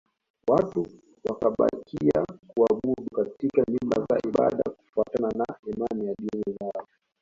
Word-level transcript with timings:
Watu 0.47 0.87
wakabakia 1.23 2.25
kuabudu 2.47 3.07
katika 3.15 3.63
nyumba 3.71 4.05
za 4.09 4.19
ibada 4.29 4.63
kufuatana 4.77 5.29
na 5.35 5.45
imani 5.65 6.05
ya 6.07 6.13
dini 6.15 6.57
zao 6.59 6.87